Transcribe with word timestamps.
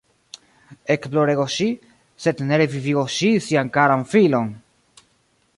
Ekploregos 0.95 1.57
ŝi, 1.57 1.67
sed 2.25 2.43
ne 2.47 2.61
revivigos 2.63 3.21
ŝi 3.21 3.31
sian 3.49 3.73
karan 3.79 4.11
filon! 4.15 4.53